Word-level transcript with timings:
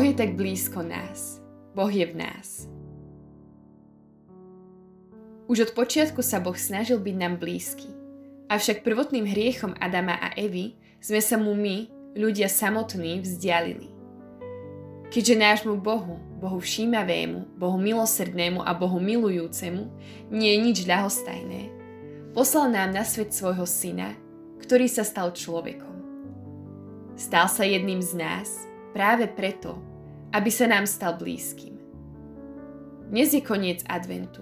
je 0.00 0.16
tak 0.16 0.38
blízko 0.38 0.80
nás. 0.80 1.42
Boh 1.76 1.92
je 1.92 2.08
v 2.08 2.16
nás. 2.16 2.64
Už 5.52 5.68
od 5.68 5.70
počiatku 5.76 6.24
sa 6.24 6.40
Boh 6.40 6.56
snažil 6.56 6.96
byť 6.96 7.16
nám 7.18 7.36
blízky. 7.36 7.90
Avšak 8.48 8.80
prvotným 8.80 9.28
hriechom 9.28 9.76
Adama 9.76 10.16
a 10.16 10.32
Evy 10.32 10.80
sme 10.96 11.20
sa 11.20 11.36
mu 11.36 11.52
my, 11.52 11.92
ľudia 12.16 12.48
samotní, 12.48 13.20
vzdialili. 13.20 13.92
Keďže 15.12 15.36
nášmu 15.36 15.76
Bohu, 15.76 16.16
Bohu 16.40 16.56
všímavému, 16.56 17.60
Bohu 17.60 17.76
milosrdnému 17.76 18.64
a 18.64 18.72
Bohu 18.72 18.96
milujúcemu 18.96 19.92
nie 20.32 20.56
je 20.56 20.58
nič 20.64 20.78
ľahostajné, 20.88 21.68
poslal 22.32 22.72
nám 22.72 22.96
na 22.96 23.04
svet 23.04 23.36
svojho 23.36 23.68
syna, 23.68 24.16
ktorý 24.56 24.88
sa 24.88 25.04
stal 25.04 25.36
človekom. 25.36 26.00
Stal 27.12 27.44
sa 27.52 27.68
jedným 27.68 28.00
z 28.00 28.16
nás 28.16 28.48
práve 28.96 29.28
preto, 29.28 29.76
aby 30.32 30.48
sa 30.48 30.64
nám 30.64 30.88
stal 30.88 31.20
blízkym. 31.20 31.76
Dnes 33.12 33.36
je 33.36 33.44
koniec 33.44 33.84
adventu. 33.84 34.40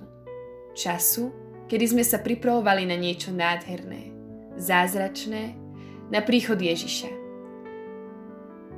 Času, 0.78 1.34
kedy 1.66 1.84
sme 1.90 2.04
sa 2.06 2.22
pripravovali 2.22 2.86
na 2.86 2.94
niečo 2.94 3.34
nádherné, 3.34 4.14
zázračné, 4.54 5.58
na 6.14 6.22
príchod 6.22 6.54
Ježiša. 6.54 7.10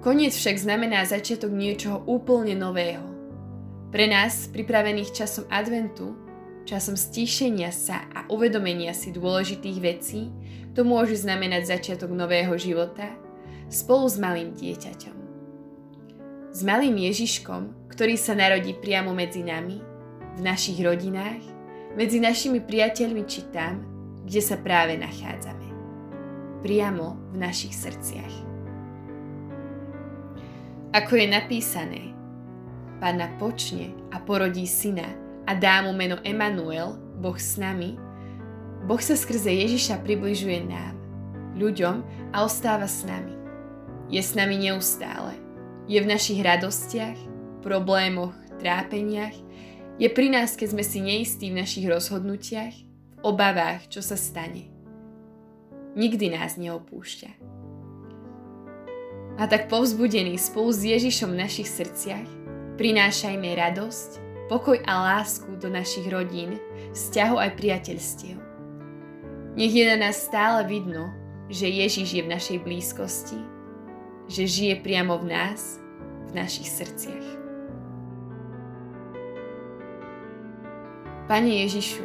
Koniec 0.01 0.33
však 0.33 0.57
znamená 0.57 1.05
začiatok 1.05 1.52
niečoho 1.52 2.01
úplne 2.09 2.57
nového. 2.57 3.05
Pre 3.93 4.07
nás, 4.09 4.49
pripravených 4.49 5.13
časom 5.13 5.45
adventu, 5.52 6.16
časom 6.65 6.97
stíšenia 6.97 7.69
sa 7.76 8.09
a 8.16 8.24
uvedomenia 8.32 8.97
si 8.97 9.13
dôležitých 9.13 9.79
vecí, 9.85 10.32
to 10.73 10.80
môže 10.80 11.21
znamenať 11.21 11.76
začiatok 11.76 12.09
nového 12.09 12.57
života 12.57 13.13
spolu 13.69 14.09
s 14.09 14.16
malým 14.16 14.57
dieťaťom 14.57 15.21
s 16.52 16.60
malým 16.60 17.00
Ježiškom, 17.00 17.88
ktorý 17.88 18.20
sa 18.20 18.36
narodí 18.36 18.76
priamo 18.76 19.16
medzi 19.16 19.40
nami, 19.40 19.80
v 20.36 20.40
našich 20.45 20.76
rodinách, 20.84 21.40
medzi 21.96 22.20
našimi 22.20 22.60
priateľmi 22.60 23.24
či 23.24 23.48
tam, 23.48 23.80
kde 24.28 24.40
sa 24.45 24.60
práve 24.60 25.00
nachádzame. 25.00 25.68
Priamo 26.60 27.16
v 27.32 27.36
našich 27.40 27.73
srdciach. 27.73 28.34
Ako 30.92 31.12
je 31.16 31.26
napísané, 31.26 32.02
Pána 33.02 33.34
počne 33.34 33.90
a 34.14 34.23
porodí 34.23 34.62
syna 34.62 35.10
a 35.48 35.58
dá 35.58 35.82
mu 35.82 35.90
meno 35.90 36.23
Emanuel, 36.23 36.95
Boh 37.18 37.34
s 37.34 37.58
nami, 37.58 37.98
Boh 38.86 39.00
sa 39.02 39.18
skrze 39.18 39.50
Ježiša 39.50 40.04
približuje 40.06 40.68
nám, 40.68 40.95
ľuďom 41.58 42.04
a 42.30 42.46
ostáva 42.46 42.86
s 42.86 43.02
nami. 43.02 43.34
Je 44.06 44.23
s 44.23 44.38
nami 44.38 44.54
neustále 44.54 45.34
je 45.91 45.99
v 45.99 46.07
našich 46.07 46.38
radostiach, 46.43 47.19
problémoch, 47.63 48.35
trápeniach, 48.63 49.35
je 49.99 50.09
pri 50.09 50.30
nás, 50.33 50.55
keď 50.55 50.69
sme 50.75 50.85
si 50.87 50.99
neistí 51.02 51.51
v 51.51 51.59
našich 51.63 51.87
rozhodnutiach, 51.87 52.75
v 52.75 53.16
obavách, 53.23 53.87
čo 53.91 54.01
sa 54.03 54.19
stane. 54.19 54.71
Nikdy 55.99 56.33
nás 56.33 56.57
neopúšťa. 56.57 57.30
A 59.41 59.49
tak 59.49 59.69
povzbudený 59.69 60.37
spolu 60.37 60.71
s 60.73 60.80
Ježišom 60.85 61.33
v 61.33 61.41
našich 61.45 61.69
srdciach, 61.69 62.29
prinášajme 62.77 63.49
radosť, 63.53 64.10
pokoj 64.49 64.77
a 64.84 65.16
lásku 65.16 65.49
do 65.60 65.69
našich 65.72 66.05
rodín, 66.09 66.60
vzťahov 66.93 67.41
aj 67.41 67.50
priateľstiev. 67.56 68.37
Nech 69.56 69.72
je 69.72 69.84
na 69.84 70.09
nás 70.09 70.16
stále 70.16 70.65
vidno, 70.65 71.12
že 71.53 71.69
Ježiš 71.69 72.09
je 72.16 72.22
v 72.25 72.32
našej 72.32 72.59
blízkosti 72.65 73.61
že 74.28 74.47
žije 74.47 74.83
priamo 74.83 75.19
v 75.19 75.33
nás, 75.33 75.83
v 76.31 76.37
našich 76.37 76.69
srdciach. 76.71 77.27
Pane 81.31 81.65
Ježišu, 81.65 82.05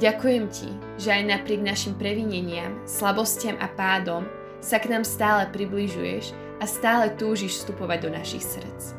ďakujem 0.00 0.44
Ti, 0.48 0.70
že 0.96 1.12
aj 1.12 1.22
napriek 1.28 1.60
našim 1.60 1.92
previneniam, 1.98 2.78
slabostiam 2.88 3.58
a 3.60 3.68
pádom 3.68 4.24
sa 4.64 4.80
k 4.80 4.88
nám 4.88 5.04
stále 5.04 5.50
približuješ 5.52 6.32
a 6.58 6.64
stále 6.64 7.12
túžiš 7.20 7.60
vstupovať 7.60 7.98
do 8.06 8.10
našich 8.16 8.40
srdc. 8.40 8.96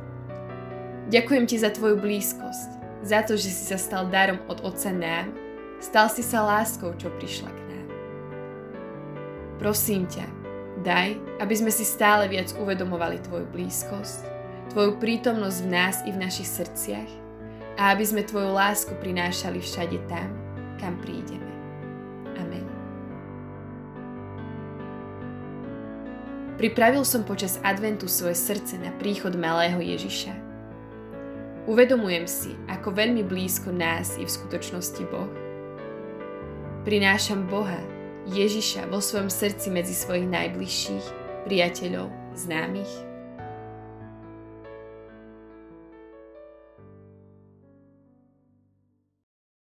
Ďakujem 1.10 1.44
Ti 1.48 1.56
za 1.58 1.72
Tvoju 1.74 1.98
blízkosť, 1.98 2.70
za 3.02 3.24
to, 3.24 3.40
že 3.40 3.50
si 3.50 3.64
sa 3.72 3.80
stal 3.80 4.12
darom 4.12 4.44
od 4.52 4.62
Otca 4.62 4.92
nám, 4.92 5.32
stal 5.80 6.12
si 6.12 6.22
sa 6.22 6.44
láskou, 6.44 6.94
čo 7.00 7.10
prišla 7.16 7.50
k 7.50 7.60
nám. 7.72 7.88
Prosím 9.58 10.06
ťa, 10.06 10.37
Daj, 10.86 11.18
aby 11.42 11.56
sme 11.58 11.74
si 11.74 11.82
stále 11.82 12.30
viac 12.30 12.54
uvedomovali 12.54 13.18
Tvoju 13.26 13.50
blízkosť, 13.50 14.22
Tvoju 14.68 15.02
prítomnosť 15.02 15.58
v 15.66 15.70
nás 15.74 15.96
i 16.06 16.14
v 16.14 16.22
našich 16.22 16.46
srdciach 16.46 17.10
a 17.82 17.98
aby 17.98 18.06
sme 18.06 18.22
Tvoju 18.22 18.54
lásku 18.54 18.94
prinášali 19.02 19.58
všade 19.58 19.98
tam, 20.06 20.30
kam 20.78 21.02
prídeme. 21.02 21.50
Amen. 22.38 22.66
Pripravil 26.62 27.02
som 27.02 27.26
počas 27.26 27.58
adventu 27.66 28.06
svoje 28.06 28.38
srdce 28.38 28.78
na 28.78 28.94
príchod 29.02 29.34
malého 29.34 29.82
Ježiša. 29.82 30.34
Uvedomujem 31.66 32.30
si, 32.30 32.54
ako 32.70 32.94
veľmi 32.94 33.26
blízko 33.26 33.74
nás 33.74 34.14
je 34.16 34.24
v 34.24 34.32
skutočnosti 34.32 35.04
Boh. 35.10 35.28
Prinášam 36.86 37.50
Boha, 37.50 37.97
Ježiša 38.28 38.92
vo 38.92 39.00
svojom 39.00 39.32
srdci 39.32 39.72
medzi 39.72 39.96
svojich 39.96 40.28
najbližších, 40.28 41.06
priateľov, 41.48 42.12
známych 42.36 43.07